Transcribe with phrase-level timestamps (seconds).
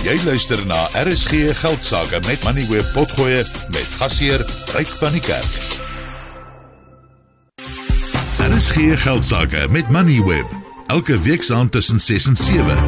[0.00, 4.40] Jy luister na RSG Geldsaake met Money Web Potgoe met gasheer
[4.72, 5.58] Ryk van die Kerk.
[8.46, 10.56] RSG Geldsaake met Money Web
[10.88, 12.80] elke week saand tussen 6 en 7.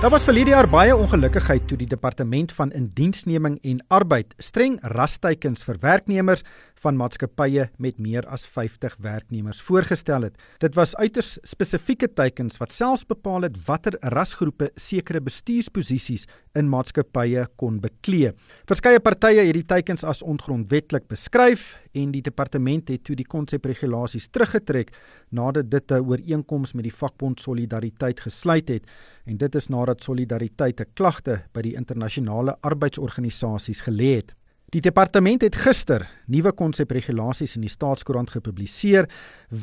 [0.00, 5.68] Daar was verlede jaar baie ongelukkigheid toe die departement van indiensneming en arbeid streng rasteikens
[5.68, 6.46] vir werknemers
[6.80, 10.38] van maatskappye met meer as 50 werknemers voorgestel het.
[10.62, 16.26] Dit was uiters spesifieke teikens wat selfs bepaal het watter rasgroepe sekere bestuursposisies
[16.58, 18.32] in maatskappye kon beklee.
[18.68, 24.30] Verskeie partye het die teikens as ongrondwettig beskryf en die departement het toe die konsepregulasies
[24.32, 24.94] teruggetrek
[25.30, 28.84] nadat dit 'n ooreenkoms met die vakbond Solidariteit gesluit het
[29.26, 34.39] en dit is nadat Solidariteit 'n klagte by die internasionale arbeidsorganisasies gelê het.
[34.70, 39.08] Die departement het gister nuwe konsepregulasies in die staatskoerant gepubliseer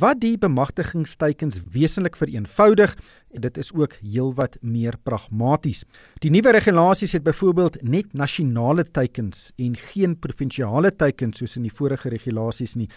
[0.01, 2.91] wat die bemagtigingsteikens wesentlik vereenvoudig
[3.31, 5.85] en dit is ook heelwat meer pragmaties.
[6.19, 11.71] Die nuwe regulasies het byvoorbeeld net nasionale teikens en geen provinsiale teikens soos in die
[11.77, 12.89] vorige regulasies nie.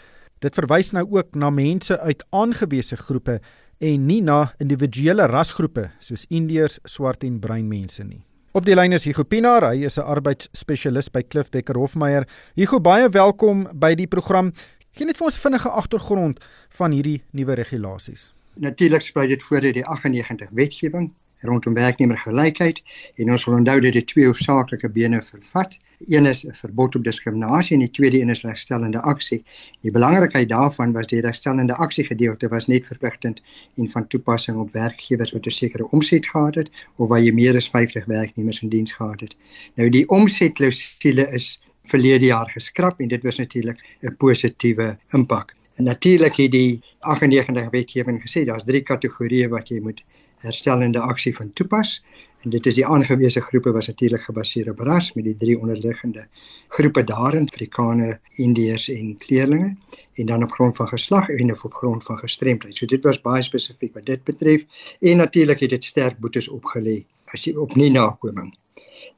[0.43, 3.39] Dit verwys nou ook na mense uit aangewese groepe
[3.79, 8.25] en nie na individuele rasgroepe soos Indiërs, swart en bruin mense nie.
[8.51, 12.27] Op die lyn is Hugo Pinaar, hy is 'n arbeidsspesialis by Klif Dekker Hofmeyer.
[12.57, 14.53] Hugo, baie welkom by die program.
[14.91, 16.41] Gee net vir ons vinnige agtergrond
[16.71, 18.35] van hierdie nuwe regulasies.
[18.57, 22.83] Natuurlik sprei dit voor uit die 98 wetgewing rondom werknemergelykheid
[23.17, 25.79] en ons wil onthou dat dit twee hoofsaaklike bene vervat.
[26.07, 29.45] Een is 'n verbod op diskriminasie en die tweede een is regstellende aksie.
[29.81, 33.43] Die belangrikheid daarvan was die regstellende aksie gedeelte was net verpligtend
[33.77, 37.57] en van toepassing op werkgewers wat 'n sekere omset gehad het of waar jy meer
[37.57, 39.37] as 50 werknemers in diens gehad het.
[39.75, 45.55] Nou die omsetklousule is verlede jaar geskraap en dit was natuurlik 'n positiewe impak.
[45.75, 50.03] En natuurlik het die 98 wetgewing gesê daar's drie kategorieë wat jy moet
[50.41, 52.01] herstellende aksie van toepas
[52.41, 56.27] en dit is die aangewese groepe was natuurlik gebaseer op ras met die drie onderliggende
[56.69, 59.77] groepe daarin Afrikane, Indiërs en kleerlinge
[60.15, 62.77] en dan op grond van geslag en of op grond van gestremdheid.
[62.77, 64.65] So dit was baie spesifiek wat dit betref
[65.01, 68.55] en natuurlik het dit sterk boetes opgelê as jy op nie nakoming.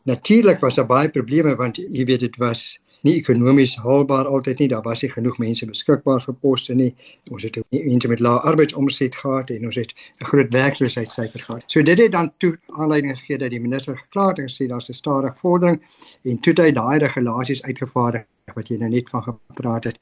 [0.02, 4.68] Natuurlik was daar baie probleme want jy weet dit was nie ekonomies haalbaar altyd nie.
[4.68, 6.90] Daar was nie genoeg mense beskikbaar vir poste nie.
[7.30, 11.64] Ons het mense met lae arbeidsomset gehad en ons het 'n groot werkloosheidssyfer gehad.
[11.66, 14.88] So dit het dan toe aanleiding gegee dat die minister geklaar het en sê daar's
[14.88, 15.82] 'n stadige vordering
[16.24, 18.24] en toe hy daai regulasies uitgevaardig
[18.54, 19.98] wat jy nou net van gepraat het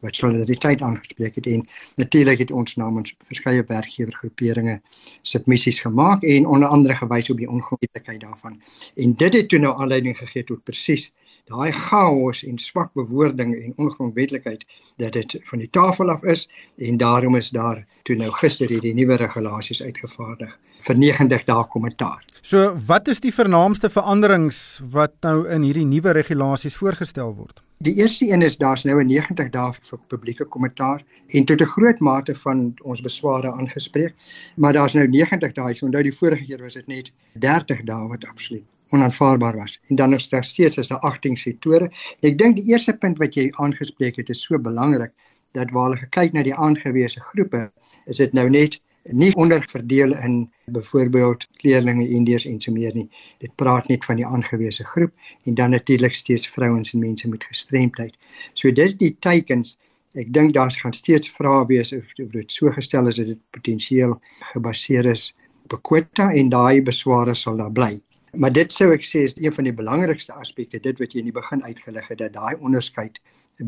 [0.00, 4.80] wat solidariteit aangespreek het en natuurlik het ons namens verskeie werkgewergroeperinge
[5.22, 8.62] submissies gemaak en onder andere gewys op die ongrondwettlikheid daarvan.
[8.96, 11.12] En dit het toe nou aanleiding gegee tot presies
[11.50, 14.64] daai chaos en swak bewoording en ongrondwetlikheid
[15.02, 18.94] dat dit van die tafel af is en daarom is daar toe nou gister hierdie
[18.94, 20.52] nuwe regulasies uitgevaardig
[20.86, 22.22] vir 90 dae kommentaar.
[22.42, 27.60] So wat is die vernaamste veranderings wat nou in hierdie nuwe regulasies voorgestel word?
[27.84, 31.72] Die eerste een is daar's nou 'n 90 dae vir publieke kommentaar en tot 'n
[31.76, 34.14] groot mate van ons besware aangespreek,
[34.56, 35.74] maar daar's nou 90 dae.
[35.74, 39.80] So onthou die vorige keer was dit net 30 dae wat absoluut onaanvaarbaar was.
[39.88, 41.90] En dan nog steeds is daar 18 sektore.
[42.20, 45.12] Ek dink die eerste punt wat jy aangespreek het is so belangrik
[45.58, 47.70] dat waar hulle kyk na die aangewese groepe,
[48.06, 53.08] is dit nou net nie onderverdeel in byvoorbeeld kleerlinge, indiërs en so meer nie.
[53.40, 55.12] Dit praat net van die aangewese groep
[55.44, 58.14] en dan natuurlik steeds vrouens en mense met gestremdheid.
[58.52, 59.78] So dis die teikens
[60.18, 64.16] Ek dink daar gaan steeds vrae wees of dit so gestel is dat dit potensieel
[64.52, 65.28] gebaseer is
[65.64, 68.00] op 'n kwota en daai besware sal daar bly.
[68.32, 71.30] Maar dit sou ek sê is een van die belangrikste aspekte dit wat jy in
[71.30, 73.18] die begin uitgelig het dat daai onderskeid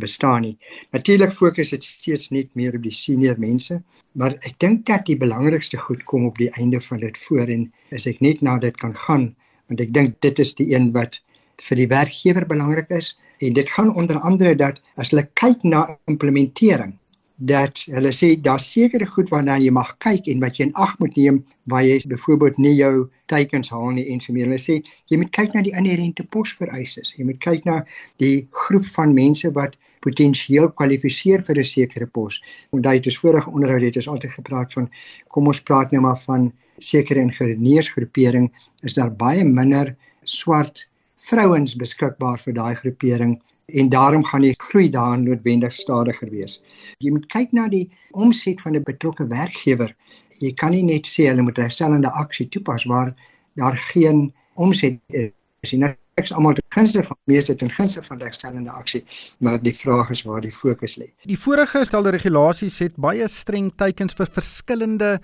[0.03, 0.55] bestaan nie.
[0.95, 3.81] Natuurlik fokus dit steeds net meer op die senior mense,
[4.13, 7.67] maar ek dink dat die belangrikste goed kom op die einde van dit voor en
[7.93, 9.29] as ek net na dit kan gaan,
[9.69, 11.19] want ek dink dit is die een wat
[11.67, 13.13] vir die werkgewer belangrik is
[13.43, 16.95] en dit gaan onder andere dat as hulle kyk na implementering
[17.43, 20.93] dat hulle sê daar sekere goed waarna jy mag kyk en wat jy in ag
[21.01, 21.41] moet neem
[21.73, 24.47] waar jy byvoorbeeld nie jou teikens haal nie en so meer.
[24.47, 24.79] Hulle sê
[25.11, 27.15] jy moet kyk na die inherente posvereistes.
[27.19, 27.81] Jy moet kyk na
[28.23, 29.75] die groep van mense wat
[30.07, 32.39] potensieel kwalifiseer vir 'n sekere pos.
[32.71, 34.91] Onthou dit is vorige onderhoud het ons altyd gepraat van
[35.29, 38.51] kom ons praat nou maar van sekere ingenieursgroepering
[38.83, 44.91] is daar baie minder swart vrouens beskikbaar vir daai groepering en daarom gaan die groei
[44.91, 46.61] daar noodwendig stadiger wees.
[46.99, 49.95] Jy moet kyk na die omset van 'n betrokke werkgewer.
[50.39, 53.15] Jy kan nie net sê hulle moet herstellende aksie toepas waar
[53.55, 55.95] daar geen omset is nie.
[56.15, 59.05] Ek is almal te gunste van meeste ten gunste van herstellende aksie,
[59.39, 61.09] maar die vraag is waar die fokus lê.
[61.25, 65.21] Die vorige gestelde regulasies het baie streng teikens vir verskillende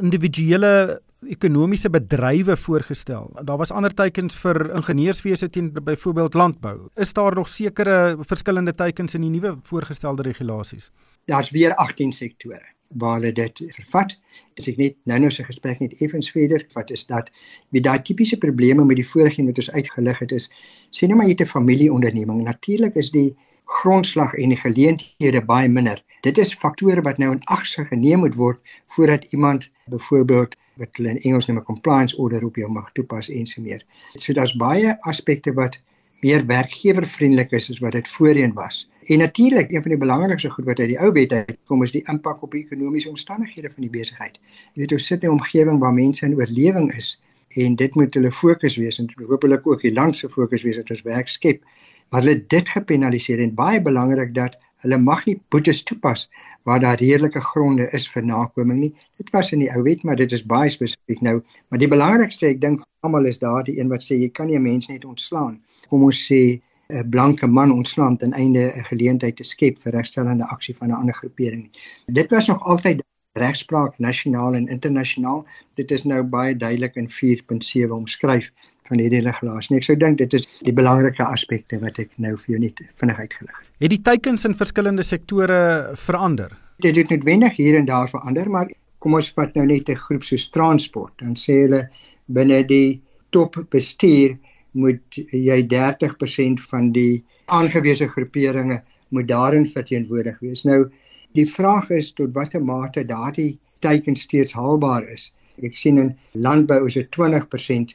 [0.00, 3.30] individuele ekonomiese bedrywe voorgestel.
[3.44, 6.88] Daar was ander teikens vir ingenieurswese teen byvoorbeeld landbou.
[6.94, 10.90] Is daar nog sekere verskillende teikens in die nuwe voorgestelde regulasies?
[11.26, 12.62] Daar's weer 18 sektore
[12.96, 14.14] waar hulle dit vervat.
[14.56, 17.28] As ek net nou-nou se gesprek net effens verder vat is dat
[17.74, 20.48] wie daai tipiese probleme met die vorige wat ons uitgelig het is,
[20.90, 22.42] sê net maar jy het 'n familieonderneming.
[22.44, 26.00] Natuurlik is die grondslag en die geleenthede baie minder.
[26.22, 31.10] Dit is faktore wat nou in ag geneem moet word voordat iemand byvoorbeeld wat hulle
[31.14, 33.84] in Engels noem 'n compliance order op jou mag toepas en so meer.
[34.14, 35.78] So daar's baie aspekte wat
[36.20, 38.88] meer werkgewervriendelik is as wat dit voorheen was.
[39.08, 42.02] En natuurlik, een van die belangrikste goed wat uit die ou wet uitkom is die
[42.12, 44.38] impak op die ekonomiese omstandighede van die besigheid.
[44.74, 48.14] Jy weet, ons sit in 'n omgewing waar mense in oorlewing is en dit moet
[48.14, 51.62] hulle fokus wees en hoopelik ook die land se fokus wees dat ons werk skep.
[52.10, 56.28] Maar hulle dit gepenaliseer en baie belangrik dat hulle mag nie boetes toepas
[56.68, 58.92] waar daar redelike gronde is vir nakoming nie.
[59.16, 61.38] Dit was in die ou wet, maar dit is baie spesifiek nou.
[61.68, 64.58] Maar die belangrikste, ek dink vir almal is daardie een wat sê jy kan nie
[64.58, 65.60] 'n mens net ontslaan.
[65.88, 66.60] Kom ons sê
[66.90, 71.00] 'n blanke man ontslaan ten einde 'n geleentheid te skep vir regstellende aksie van 'n
[71.00, 71.70] ander groepering.
[72.06, 73.02] Dit was nog altyd
[73.32, 75.46] regspraak nasionaal en internasionaal.
[75.74, 78.52] Dit is nou baie duidelik in 4.7 omskryf
[78.88, 79.76] van hierdie regulasie.
[79.76, 83.18] Ek sou dink dit is die belangrike aspekte wat ek nou vir jou net vinnig
[83.18, 83.70] uitgelig het.
[83.84, 85.60] Het die teikens in verskillende sektore
[85.94, 86.52] verander?
[86.84, 88.70] Dit het noodwendig hier en daar verander, maar
[89.02, 91.12] kom ons vat nou net 'n groep soos transport.
[91.18, 91.88] Dan sê hulle
[92.26, 93.00] binne die
[93.30, 94.36] top bestuur
[94.72, 100.64] moet jy 30% van die aangewese groeperinge moet daarin verteenwoordig wees.
[100.64, 100.90] Nou
[101.32, 105.32] die vraag is tot watter mate daardie teiken steeds haalbaar is.
[105.62, 107.94] Ek sien in landbou is dit 20%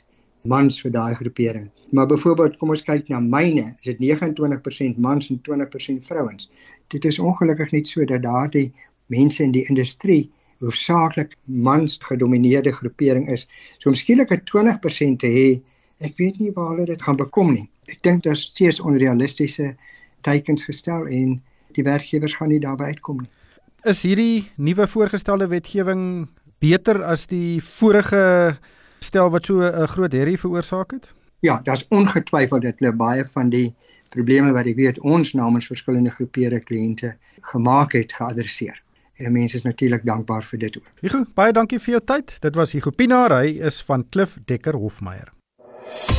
[0.50, 1.70] mans vir daai groepering.
[1.92, 6.50] Maar byvoorbeeld kom ons kyk na myne, is dit 29% mans en 20% vrouens.
[6.88, 8.72] Dit is ongelukkig nie so dat daardie
[9.14, 10.32] mense in die industrie
[10.64, 13.48] hoofsaaklik mans gedomeineerde groepering is.
[13.80, 15.62] So om skielik 'n 20% te hê
[16.00, 17.70] ek weet nie waar hulle dit gaan bekom nie.
[17.88, 19.76] Ek dink daar's steeds onrealistiese
[20.22, 21.42] teikens gestel en
[21.76, 23.30] die werkgewers gaan nie daarby uitkom nie.
[23.84, 26.28] Is hierdie nuwe voorgestelde wetgewing
[26.60, 28.58] beter as die vorige
[29.04, 31.14] stel wat so 'n groot herrie veroorsaak het?
[31.40, 33.76] Ja, daar's ongetwyfeld dat hulle baie van die
[34.10, 38.82] probleme wat ek weet ons namens verskillende groepere kliënte gemaak het geadresseer.
[39.16, 40.88] En mense is natuurlik dankbaar vir dit ook.
[41.02, 42.38] Hugo, baie dankie vir jou tyd.
[42.42, 45.30] Dit was Hugo Pinaar, hy is van Klif Dekker Hofmeyer.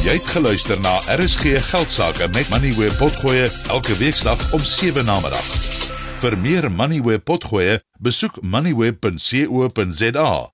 [0.04, 5.20] Jy het geluister na RSG Geldsaake met Money where potgoe elke weeksdag om 7 na
[5.25, 5.48] middag.
[6.20, 10.53] Vir meer Money where potgoe, besoek moneyweb.co.za